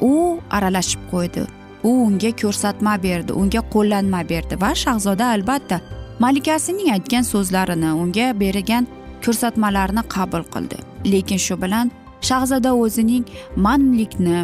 U 0.01 0.39
aralashib 0.51 1.01
qo'ydi. 1.13 1.43
U 1.85 1.91
unga 2.07 2.31
ko'rsatma 2.43 2.95
berdi 3.03 3.33
unga 3.33 3.61
qo'llanma 3.75 4.21
berdi 4.29 4.61
va 4.61 4.71
shahzoda 4.85 5.27
albatta 5.37 5.81
malikasining 6.25 6.89
aytgan 6.97 7.25
so'zlarini 7.33 7.91
unga 8.03 8.27
bergan 8.43 8.85
ko'rsatmalarni 9.25 10.03
qabul 10.15 10.43
qildi. 10.55 10.79
Lekin 11.13 11.39
shu 11.47 11.55
bilan 11.63 11.91
shahzoda 12.29 12.71
o'zining 12.83 13.25
manlikni 13.67 14.39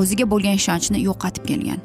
o'ziga 0.00 0.24
bo'lgan 0.32 0.54
ishonchni 0.60 0.98
yo'qotib 1.08 1.44
kelgan. 1.50 1.80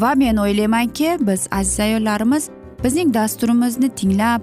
Va 0.00 0.14
men 0.14 0.36
o'ylaymanki 0.36 1.16
biz 1.20 1.48
aziz 1.50 1.80
ayollarimiz 1.80 2.48
bizning 2.84 3.14
dasturimizni 3.14 3.88
tinglab 3.88 4.42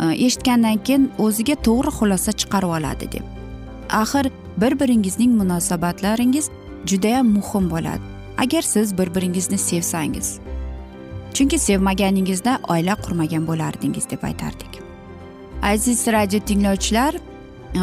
e, 0.00 0.04
eshitgandan 0.26 0.78
keyin 0.86 1.10
o'ziga 1.18 1.54
to'g'ri 1.54 1.90
xulosa 1.98 2.32
chiqarib 2.32 2.68
oladi 2.78 3.12
deb. 3.12 3.24
Axir 3.90 4.30
bir 4.56 4.80
biringizning 4.80 5.32
munosabatlaringiz 5.40 6.50
judayam 6.86 7.26
muhim 7.36 7.70
bo'ladi 7.70 8.04
agar 8.38 8.62
siz 8.62 8.98
bir 8.98 9.14
biringizni 9.14 9.58
sevsangiz. 9.58 10.38
Chunki 11.34 11.58
sevmaganingizda 11.58 12.58
oila 12.68 12.94
qurmagan 12.94 13.46
bo'lardingiz 13.46 14.10
deb 14.10 14.22
aytardik. 14.22 14.72
Aziz 15.62 16.06
radio 16.06 16.40
tinglovchilar 16.40 17.14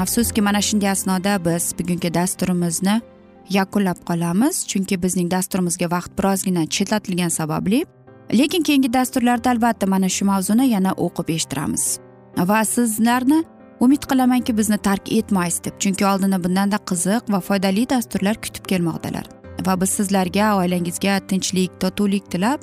afsuski 0.01 0.41
mana 0.41 0.61
shunday 0.61 0.89
asnoda 0.89 1.45
biz 1.45 1.73
bugungi 1.79 2.13
dasturimizni 2.13 3.01
yakunlab 3.49 3.99
qolamiz 4.09 4.65
chunki 4.67 5.01
bizning 5.03 5.31
dasturimizga 5.31 5.91
vaqt 5.91 6.17
birozgina 6.19 6.65
chetlatilgani 6.65 7.31
sababli. 7.31 7.85
Lekin 8.33 8.63
keyingi 8.63 8.93
dasturlarda 8.93 9.49
albatta 9.49 9.87
mana 9.87 10.09
shu 10.09 10.25
mavzuni 10.25 10.69
yana 10.69 10.91
o'qib 10.91 11.29
eshittiramiz. 11.35 11.99
Va 12.37 12.65
sizlarni 12.65 13.43
umid 13.79 14.03
qilamanki 14.09 14.57
bizni 14.57 14.77
tark 14.77 15.11
etmaysiz 15.11 15.63
deb 15.63 15.79
chunki 15.79 16.05
oldinda 16.05 16.43
bundanda 16.43 16.77
qiziq 16.89 17.31
va 17.33 17.39
foydali 17.39 17.89
dasturlar 17.89 18.35
kutib 18.35 18.65
kelmoqdalar. 18.71 19.25
Va 19.67 19.81
biz 19.81 19.89
sizlarga 19.89 20.55
oilangizga 20.61 21.19
tinchlik 21.29 21.79
totuvlik 21.81 22.31
tilab 22.31 22.59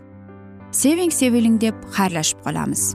seving 0.72 1.12
seviling 1.12 1.60
deb 1.60 1.74
xayrlashib 1.96 2.44
qolamiz. 2.44 2.94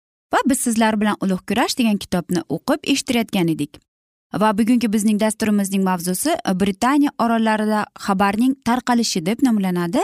Va 0.33 0.39
biz 0.45 0.59
sizlar 0.59 1.01
bilan 1.01 1.17
ulug' 1.21 1.45
kurash 1.47 1.77
degan 1.77 1.97
kitobni 1.97 2.41
o'qib 2.49 2.79
eshittirayotgan 2.93 3.47
edik. 3.47 3.79
Va 4.41 4.57
bugungi 4.57 4.93
bizning 4.93 5.19
dasturimizning 5.19 5.83
mavzusi 5.83 6.31
e, 6.31 6.59
britaniya 6.59 7.11
orollarida 7.19 7.85
xabarning 8.05 8.55
tarqalishi 8.65 9.25
deb 9.25 9.43
nomlanadi 9.43 10.03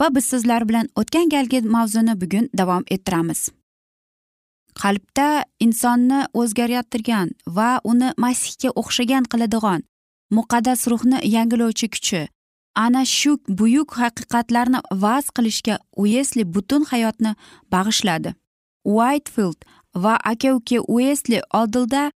va 0.00 0.14
biz 0.14 0.24
sizlar 0.24 0.68
bilan 0.68 0.88
o'tgan 0.96 1.28
galgi 1.28 1.60
mavzuni 1.60 2.20
bugun 2.20 2.48
davom 2.58 2.84
ettiramiz. 2.90 3.50
Qalbda 4.82 5.44
insonni 5.60 6.20
o'zgartirgan 6.34 7.30
va 7.46 7.80
uni 7.84 8.12
masihga 8.24 8.70
o'xshagan 8.80 9.24
qiladigan 9.32 9.82
muqaddas 10.30 10.80
ruhni 10.90 11.18
yangilovchi 11.34 11.88
kuchi 11.94 12.22
ana 12.76 13.04
shu 13.04 13.38
buyuk 13.48 13.90
haqiqatlarni 14.00 14.80
vaz 15.04 15.24
qilishga 15.36 15.78
uesli 16.02 16.44
butun 16.54 16.82
hayotni 16.90 17.32
bag'ishladi. 17.72 18.34
Uaytfild 18.94 19.58
va 20.04 20.14
aka 20.32 20.54
uka 20.58 20.78
uesli 20.96 21.40
oldinda 21.60 22.10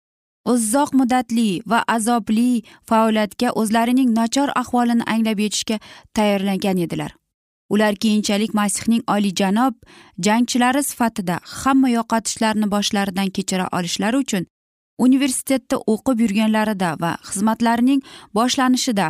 uzoq 0.52 0.90
muddatli 0.98 1.48
va 1.70 1.80
azobli 1.96 2.62
faoliyatga 2.88 3.48
o'zlarining 3.60 4.10
nochor 4.18 4.50
ahvolini 4.62 5.04
anglab 5.14 5.38
yetishga 5.44 5.76
tayyorlangan 6.16 6.78
edilar. 6.86 7.10
Ular 7.70 7.94
keyinchalik 8.02 8.54
masihning 8.54 9.02
oliyjanob 9.14 9.74
jangchilari 10.26 10.82
sifatida 10.90 11.36
hamma 11.58 11.88
yo'qotishlarni 11.96 12.66
boshlaridan 12.74 13.30
kechira 13.36 13.66
olishlari 13.78 14.16
uchun 14.24 14.46
universitetda 15.06 15.76
o'qib 15.92 16.16
yurganlarida 16.24 16.90
va 17.02 17.12
xizmatlarining 17.28 18.00
boshlanishida 18.38 19.06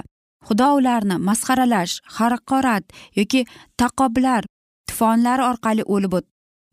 xudo 0.49 0.69
ularni 0.79 1.17
masxaralash 1.29 1.95
haqorat 2.17 2.85
yoki 3.19 3.41
taqoblar 3.81 4.43
tufonlari 4.89 5.43
orqali 5.51 5.83
o'lib 5.95 6.15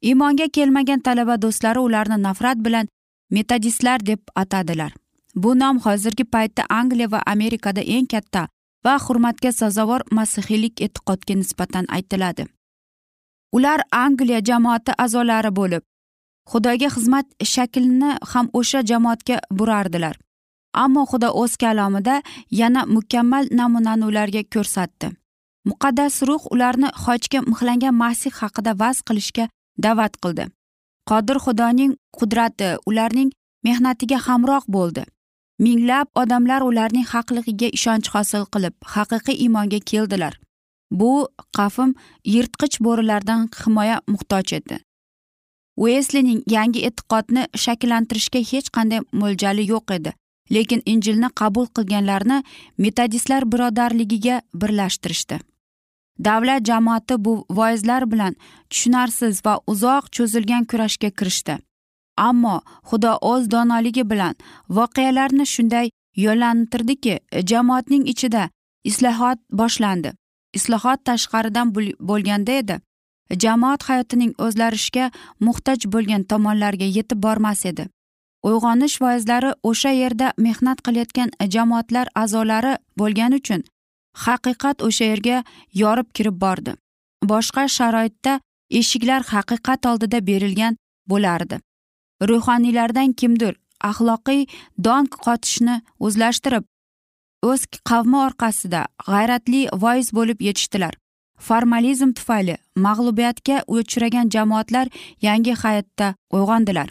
iymonga 0.01 0.47
kelmagan 0.47 0.99
talaba 0.99 1.41
do'stlari 1.41 1.79
ularni 1.79 2.17
nafrat 2.23 2.57
bilan 2.65 2.87
metodistlar 3.31 4.05
deb 4.05 4.19
atadilar. 4.35 4.93
Bu 5.35 5.59
nom 5.59 5.79
hozirgi 5.79 6.23
paytda 6.23 6.63
angliya 6.69 7.11
va 7.11 7.21
amerikada 7.25 7.81
eng 7.81 8.07
katta 8.07 8.47
va 8.85 8.97
hurmatga 9.05 9.51
sazovor 9.51 10.01
masihiylik 10.11 10.81
e'tiqodga 10.81 11.35
nisbatan 11.35 11.85
aytiladi. 11.89 12.45
Ular 13.51 13.81
angliya 13.91 14.39
jamoati 14.49 14.91
a'zolari 14.97 15.51
bo'lib 15.59 15.83
xudoga 16.51 16.89
xizmat 16.95 17.27
shaklini 17.53 18.11
ham 18.31 18.49
o'sha 18.53 18.81
jamoatga 18.89 19.37
burardilar. 19.51 20.15
Ammo 20.73 21.03
xudo 21.11 21.29
o'z 21.41 21.57
kalomida 21.57 22.21
yana 22.51 22.81
mukammal 22.85 23.45
namunani 23.59 24.05
ularga 24.05 24.43
ko'rsatdi. 24.53 25.07
Muqaddas 25.69 26.15
ruh 26.27 26.43
ularni 26.53 26.89
xochga 27.03 27.39
mixlangan 27.49 27.95
masih 28.03 28.31
haqida 28.39 28.71
vaz 28.81 28.97
qilishga 29.07 29.45
da'vat 29.83 30.17
qildi. 30.23 30.45
Qodir 31.09 31.37
xudoning 31.45 31.93
qudrati 32.17 32.69
ularning 32.89 33.29
mehnatiga 33.63 34.17
hamroh 34.27 34.63
bo'ldi. 34.75 35.03
Minglab 35.65 36.07
odamlar 36.21 36.61
ularning 36.69 37.07
haqligiga 37.13 37.69
ishonch 37.77 38.09
hosil 38.15 38.43
qilib 38.53 38.75
haqiqiy 38.95 39.39
iymonga 39.45 39.79
keldilar. 39.91 40.33
Bu 40.99 41.11
qavm 41.57 41.95
yirtqich 42.33 42.77
bo'rilardan 42.85 43.49
himoya 43.61 43.97
muhtoj 44.11 44.53
edi. 44.59 44.77
Ueslining 45.83 46.39
yangi 46.55 46.85
e'tiqodni 46.89 47.43
shakllantirishga 47.63 48.41
hech 48.51 48.69
qanday 48.77 49.01
mo'ljali 49.21 49.67
yo'q 49.73 49.97
edi 49.97 50.13
lekin 50.55 50.81
injilni 50.85 51.29
qabul 51.41 51.67
qilganlarni 51.75 52.41
metodistlar 52.77 53.45
birodarligiga 53.51 54.41
birlashtirishdi. 54.53 55.39
Davlat 56.19 56.65
jamoati 56.65 57.25
bu 57.25 57.45
voizlar 57.49 58.11
bilan 58.11 58.35
tushunarsiz 58.69 59.45
va 59.45 59.59
uzoq 59.67 60.03
cho'zilgan 60.11 60.65
kurashga 60.65 61.09
kirishdi. 61.09 61.57
Ammo 62.17 62.61
xudo 62.89 63.17
o'z 63.21 63.51
donoligi 63.51 64.09
bilan 64.09 64.35
voqealarni 64.69 65.45
shunday 65.45 65.89
yo'llantirdiki 66.25 67.19
jamoatning 67.49 68.07
ichida 68.13 68.49
islohot 68.83 69.39
boshlandi. 69.51 70.11
Islohot 70.53 70.99
tashqaridan 71.05 71.75
bo'lganda 72.09 72.51
edi. 72.51 72.79
Jamoat 73.43 73.83
hayotining 73.89 74.33
o'zgarishga 74.45 75.11
muhtoj 75.39 75.79
bo'lgan 75.93 76.23
tomonlarga 76.23 76.87
yetib 76.97 77.23
bormas 77.25 77.65
edi. 77.65 77.87
Uyg'onish 78.43 79.01
voizlari 79.01 79.51
o'sha 79.69 79.91
yerda 80.01 80.27
mehnat 80.37 80.81
qilayotgan 80.85 81.29
jamoatlar 81.55 82.07
a'zolari 82.21 82.73
bo'lgani 82.99 83.35
uchun 83.41 83.63
haqiqat 84.25 84.83
o'sha 84.87 85.05
yerga 85.11 85.37
yorib 85.81 86.09
kirib 86.15 86.37
bordi. 86.45 86.75
Boshqa 87.31 87.67
sharoitda 87.77 88.39
eshiklar 88.79 89.21
haqiqat 89.33 89.85
oldida 89.91 90.19
berilgan 90.29 90.77
bo'lardi. 91.11 91.59
Ruhoniylardan 92.29 93.13
kimdir 93.19 93.53
axloqiy 93.89 94.41
don 94.85 95.05
qotishni 95.25 95.75
o'zlashtirib 95.99 96.65
o'z 97.49 97.61
qavmi 97.89 98.17
orqasida 98.27 98.81
g'ayratli 99.09 99.61
voiz 99.83 100.07
bo'lib 100.17 100.41
yetishdilar. 100.47 100.93
Formalizm 101.47 102.11
tufayli 102.17 102.55
mag'lubiyatga 102.85 103.57
uchragan 103.67 104.29
jamoatlar 104.35 104.87
yangi 105.21 105.53
hayotda 105.63 106.07
uyg'ondilar. 106.37 106.89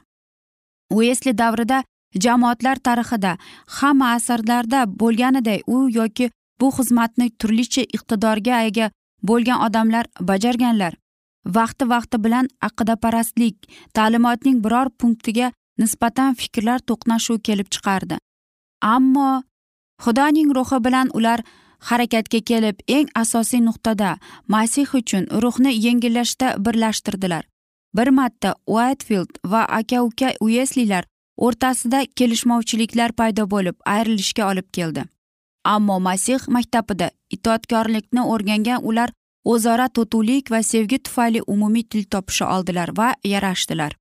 Uesli 0.96 1.32
davrida 1.38 1.82
jamoatlar 2.24 2.76
tarixida 2.86 3.32
hamma 3.78 4.12
asrlarda 4.16 4.80
bo'lganiday 5.00 5.60
u 5.66 5.78
yoki 5.98 6.30
bu 6.60 6.70
xizmatni 6.76 7.30
turlicha 7.40 7.82
iqtidorga 7.96 8.62
ega 8.68 8.90
bo'lgan 9.28 9.62
odamlar 9.66 10.06
bajarganlar. 10.20 10.94
Vaqti 11.56 11.88
vaqti 11.92 12.16
bilan 12.24 12.48
aqidaparastlik 12.68 13.56
ta'limotning 13.96 14.62
biror 14.64 14.88
punktiga 15.00 15.52
nisbatan 15.78 16.34
fikrlar 16.40 16.80
to'qnashuvi 16.88 17.42
kelib 17.48 17.68
chiqardi. 17.74 18.16
Ammo 18.82 19.42
xudoning 20.04 20.50
ruhi 20.56 20.78
bilan 20.86 21.10
ular 21.18 21.40
harakatga 21.88 22.40
kelib 22.50 22.76
eng 22.88 23.08
asosiy 23.22 23.60
nuqtada 23.68 24.10
masih 24.48 24.94
uchun 25.00 25.24
ruhni 25.42 25.72
yengillashda 25.86 26.48
birlashtirdilar. 26.64 27.44
Bir 27.96 28.08
marta 28.18 28.54
uaytfild 28.66 29.38
va 29.52 29.62
aka 29.78 30.02
uka 30.02 30.28
ueslilar 30.40 31.04
o'rtasida 31.36 32.00
kelishmovchiliklar 32.18 33.12
paydo 33.12 33.44
bo'lib 33.54 33.76
ayrilishga 33.94 34.50
olib 34.50 34.68
keldi. 34.72 35.04
Ammo 35.74 35.96
masih 36.08 36.40
maktabida 36.56 37.08
itoatkorlikni 37.36 38.22
o'rgangan 38.32 38.84
ular 38.88 39.10
o'zaro 39.52 39.86
totuvlik 39.96 40.50
va 40.54 40.60
sevgi 40.62 40.98
tufayli 40.98 41.40
umumiy 41.54 41.84
til 41.90 42.04
topisha 42.12 42.46
oldilar 42.56 42.90
va 42.98 43.08
yarashdilar. 43.32 43.92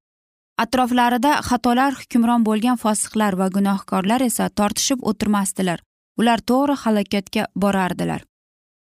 Atroflarida 0.64 1.32
xatolar 1.48 1.98
hukmron 2.00 2.46
bo'lgan 2.48 2.78
fosiqlar 2.84 3.36
va 3.40 3.48
gunohkorlar 3.56 4.22
esa 4.30 4.50
tortishib 4.50 5.04
o'tirmasdilar. 5.10 5.82
Ular 6.20 6.40
to'g'ri 6.50 6.76
halokatga 6.84 7.44
borardilar. 7.62 8.22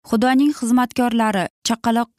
Xudoning 0.10 0.54
xizmatkorlari 0.60 1.46
chaqaloq 1.68 2.12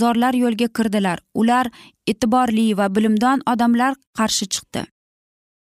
zorlar 0.00 0.34
yo'lga 0.42 0.68
kirdilar. 0.76 1.18
Ular 1.34 1.66
e'tiborli 2.06 2.66
va 2.78 2.86
bilimdon 2.94 3.42
odamlar 3.52 3.96
qarshi 4.18 4.46
chiqdi. 4.54 4.84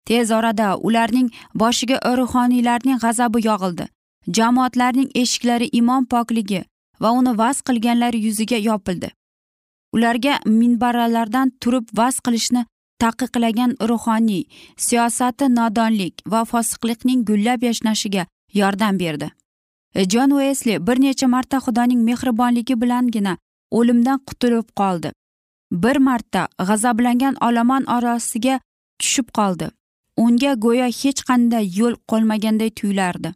Tez 0.08 0.30
orada 0.38 0.68
ularning 0.88 1.28
boshiga 1.62 1.98
ruhoniylarning 2.18 2.98
g'azabi 3.04 3.44
yog'ildi. 3.46 3.86
Jamoatlarning 4.36 5.10
eshiklari 5.14 5.68
imon 5.72 6.04
pokligi 6.04 6.64
va 7.00 7.10
uni 7.18 7.38
vaz 7.38 7.60
qilganlar 7.62 8.14
yuziga 8.14 8.56
yopildi. 8.56 9.10
Ularga 9.92 10.38
minbaralardan 10.46 11.52
turib 11.60 11.86
vaz 12.00 12.20
qilishni 12.20 12.64
taqiqlagan 13.02 13.76
ruhoniy 13.88 14.44
siyosati 14.76 15.48
nodonlik 15.58 16.22
va 16.26 16.44
fosiqlikning 16.44 17.24
gullab 17.28 17.62
yashnashiga 17.62 18.26
yordam 18.54 18.98
berdi. 18.98 19.28
Jon 20.10 20.30
uesli 20.30 20.86
bir 20.86 21.00
necha 21.00 21.28
marta 21.28 21.58
xudoning 21.66 22.02
mehribonligi 22.08 22.80
bilangina 22.82 23.36
o'limdan 23.70 24.18
qutulib 24.28 24.68
qoldi. 24.80 25.12
Bir 25.72 25.96
marta 25.96 26.48
g'azablangan 26.68 27.34
olomon 27.48 27.84
orasiga 27.96 28.60
tushib 28.98 29.28
qoldi. 29.38 29.70
Unga 30.16 30.52
go'yo 30.54 30.86
hech 31.00 31.20
qanday 31.28 31.64
yo'l 31.78 31.94
qolmaganday 32.10 32.70
tuyulardi. 32.70 33.34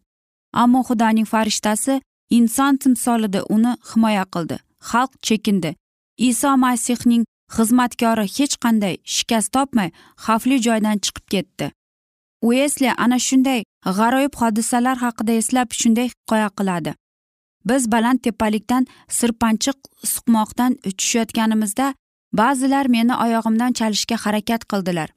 Ammo 0.52 0.80
xudoning 0.88 1.28
farishtasi 1.32 2.00
inson 2.30 2.76
timsolida 2.76 3.40
uni 3.54 3.72
himoya 3.90 4.24
qildi. 4.34 4.56
Xalq 4.90 5.12
chekindi. 5.26 5.70
Iso 6.18 6.56
masihning 6.56 7.24
xizmatkori 7.56 8.26
hech 8.36 8.56
qanday 8.64 8.94
shikast 9.14 9.52
topmay 9.54 9.90
xavfli 10.24 10.56
joydan 10.66 10.98
chiqib 11.04 11.26
ketdi. 11.32 11.66
Uesli 12.46 12.90
ana 13.04 13.18
shunday 13.28 13.60
g'aroyib 13.98 14.34
hodisalar 14.40 14.96
haqida 15.04 15.32
eslab 15.40 15.68
shunday 15.80 16.08
hikoya 16.12 16.48
qiladi. 16.58 16.92
Biz 17.68 17.82
baland 17.92 18.18
tepalikdan 18.24 18.86
sirpanchiq 19.18 19.78
suqmoqdan 20.12 20.72
tushayotganimizda 20.98 21.86
ba'zilar 22.40 22.86
meni 22.94 23.14
oyog'imdan 23.24 23.72
chalishga 23.78 24.16
harakat 24.24 24.62
qildilar. 24.70 25.08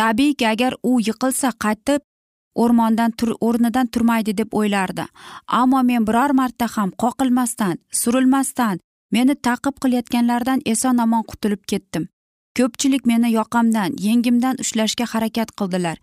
Tabiiyki 0.00 0.48
agar 0.48 0.72
u 0.82 1.00
yiqilsa 1.08 1.48
qaytib 1.64 2.00
o'rmondan 2.62 3.10
tur 3.18 3.30
o'rnidan 3.40 3.86
turmaydi 3.86 4.36
deb 4.40 4.50
o'ylardi. 4.58 5.04
Ammo 5.60 5.82
men 5.82 6.06
biror 6.06 6.32
marta 6.40 6.66
ham 6.76 6.90
qoqilmasdan 7.02 7.76
surilmasdan 8.00 8.80
meni 9.12 9.34
taqib 9.46 9.76
qilayotganlardan 9.82 10.60
eson 10.72 10.98
omon 11.04 11.22
qutulib 11.30 11.62
ketdim. 11.70 12.08
Ko'pchilik 12.58 13.06
meni 13.10 13.32
yoqamdan 13.38 13.96
yengimdan 14.06 14.56
ushlashga 14.64 15.06
harakat 15.12 15.48
qildilar. 15.58 15.96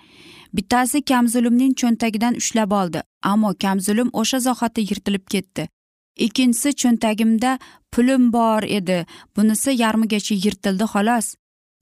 Bittasi 0.56 1.02
kamzulimning 1.12 1.74
cho'ntagidan 1.82 2.34
ushlab 2.42 2.72
oldi 2.82 3.02
ammo 3.32 3.52
kamzulim 3.64 4.10
o'sha 4.22 4.40
zahoti 4.48 4.82
yirtilib 4.90 5.26
ketdi. 5.34 5.68
Ikkinchisi 6.26 6.74
cho'ntagimda 6.82 7.52
pulim 7.92 8.34
bor 8.34 8.64
edi 8.78 9.06
bunisi 9.36 9.72
yarmigacha 9.84 10.36
yirtildi 10.46 10.86
xolos. 10.94 11.28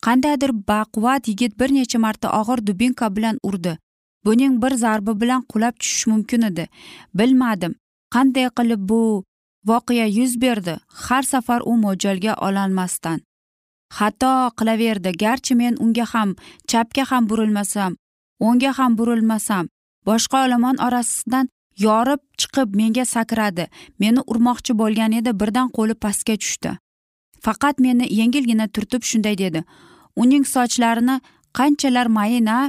Qandaydir 0.06 0.52
baquvvat 0.70 1.28
yigit 1.28 1.60
bir 1.60 1.70
necha 1.78 2.00
marta 2.00 2.28
og'ir 2.40 2.60
dubinka 2.68 3.16
bilan 3.16 3.40
urdi. 3.44 3.78
Buning 4.26 4.62
bir 4.64 4.74
zarbi 4.84 5.22
bilan 5.22 5.42
qulab 5.52 5.76
tushish 5.80 6.08
mumkin 6.08 6.42
edi. 6.42 6.68
Bilmadim 7.14 7.74
qanday 8.14 8.50
qilib 8.58 8.82
bu 8.90 9.24
voqea 9.66 10.08
yuz 10.20 10.42
berdi. 10.42 10.78
Har 10.88 11.24
safar 11.24 11.62
u 11.66 11.74
mo'ljalga 11.84 12.34
ololmasdan 12.48 13.20
xato 13.98 14.34
qilaverdi 14.58 15.12
garchi 15.24 15.56
men 15.62 15.76
unga 15.84 16.06
ham 16.14 16.30
chapga 16.68 17.04
ham 17.12 17.30
burilmasam 17.30 17.96
o'ngga 18.48 18.72
ham 18.78 18.98
burilmasam 18.98 19.66
boshqa 20.08 20.38
olomon 20.46 20.78
orasidan 20.88 21.50
yorib 21.86 22.22
chiqib 22.40 22.76
menga 22.80 23.06
sakradi. 23.06 23.66
Meni 24.00 24.22
urmoqchi 24.32 24.74
bo'lgan 24.82 25.12
edi 25.20 25.32
birdan 25.40 25.68
qo'li 25.78 25.96
pastga 26.04 26.36
tushdi. 26.42 26.72
Faqat 27.46 27.76
meni 27.86 28.06
yengilgina 28.20 28.68
turtib 28.76 29.04
shunday 29.10 29.36
dedi. 29.44 29.64
Uning 30.22 30.46
sochlarini 30.56 31.16
qanchalar 31.58 32.08
mayin 32.18 32.46
a 32.46 32.60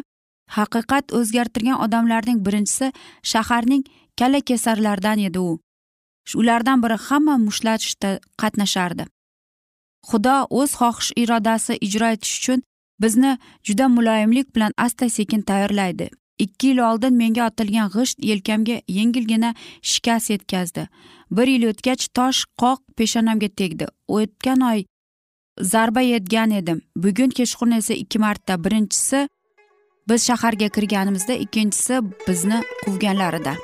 haqiqat 0.56 1.14
o'zgartirgan 1.18 1.82
odamlarning 1.84 2.38
birinchisi 2.46 2.92
shaharning 3.32 3.84
kalla 4.18 4.40
kesarlaridan 4.40 5.18
edi 5.28 5.38
u. 5.38 5.58
Ulardan 6.40 6.82
biri 6.82 6.96
hamma 7.06 7.34
mushtlashishda 7.46 8.10
qatnashardi. 8.40 9.04
Xudo 10.08 10.36
o'z 10.60 10.70
xohish 10.80 11.10
irodasi 11.22 11.78
ijro 11.86 12.08
etish 12.14 12.34
uchun 12.38 12.62
bizni 13.02 13.38
juda 13.66 13.88
muloyimlik 13.88 14.54
bilan 14.56 14.72
asta 14.76 15.08
sekin 15.08 15.42
tayyorlaydi. 15.42 16.10
Ikki 16.38 16.66
yil 16.66 16.78
oldin 16.78 17.14
menga 17.14 17.46
otilgan 17.46 17.88
g'isht 17.94 18.22
yelkamga 18.30 18.76
yengilgina 18.88 19.54
shikast 19.82 20.30
yetkazdi. 20.30 20.86
Bir 21.30 21.46
yil 21.46 21.66
o'tgach 21.70 22.06
tosh 22.16 22.40
qoq 22.62 22.80
peshonamga 22.96 23.48
tegdi. 23.60 23.86
O'tgan 24.08 24.60
oy 24.70 24.84
zarba 25.72 26.00
yetgan 26.00 26.50
edim. 26.60 26.80
Bugun 26.96 27.30
kechqurun 27.38 27.76
esa 27.80 27.94
ikki 27.94 28.18
marta. 28.18 28.56
Birinchisi 28.64 29.28
biz 30.10 30.26
shaharga 30.26 30.68
kirganimizda 30.68 31.32
ikkinchisi 31.32 32.00
bizni 32.28 32.62
quvganlarida. 32.84 33.54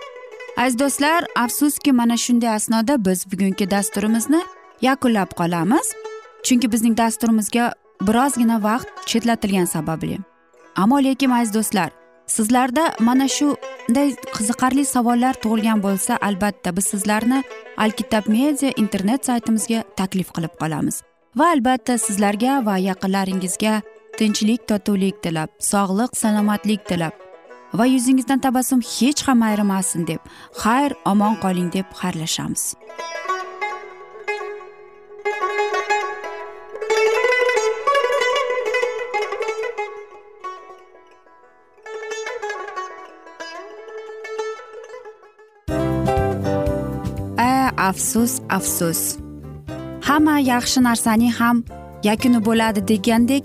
Aziz 0.56 0.78
do'stlar 0.78 1.24
afsuski 1.36 1.92
mana 1.92 2.16
shunday 2.16 2.50
asnoda 2.50 3.04
biz 3.04 3.32
bugungi 3.32 3.70
dasturimizni 3.70 4.40
yakunlab 4.82 5.30
qolamiz. 5.40 5.86
Chunki 6.46 6.72
bizning 6.72 6.96
dasturimizga 6.98 7.72
birozgina 8.00 8.62
vaqt 8.62 8.88
chetlatilgani 9.06 9.66
sababli. 9.66 10.18
Ammo 10.76 10.98
lekin 11.04 11.30
aziz 11.30 11.54
do'stlar 11.54 11.90
sizlarda 12.26 12.84
mana 13.00 13.28
shunday 13.28 14.08
qiziqarli 14.36 14.84
savollar 14.84 15.34
tug'ilgan 15.42 15.82
bo'lsa 15.82 16.18
albatta 16.28 16.76
biz 16.76 16.84
sizlarni 16.92 17.42
alkitab 17.76 18.24
media 18.28 18.70
internet 18.76 19.26
saytimizga 19.26 19.82
taklif 19.96 20.32
qilib 20.36 20.54
qolamiz. 20.60 21.02
Va 21.36 21.50
albatta 21.54 21.98
sizlarga 21.98 22.66
va 22.66 22.78
yaqinlaringizga 22.78 23.82
tinchlik 24.18 24.60
totuvlik 24.68 25.16
tilab 25.24 25.50
sog'lik 25.70 26.12
salomatlik 26.22 26.82
tilab. 26.88 27.14
Va 27.78 27.84
yuzingizdan 27.94 28.40
tabassum 28.46 28.80
hech 28.94 29.20
ham 29.26 29.42
ayrimasin 29.48 30.06
deb 30.10 30.22
xayr 30.62 30.90
omon 31.12 31.34
qoling 31.42 31.68
deb 31.76 31.86
xayrlashamiz. 32.00 32.64
Afsus 47.90 48.32
afsus. 48.50 49.00
Hamma 50.06 50.34
yaxshi 50.52 50.80
narsaning 50.86 51.34
ham 51.40 51.56
yakuni 52.08 52.40
bo'ladi 52.46 52.80
degandek 52.90 53.44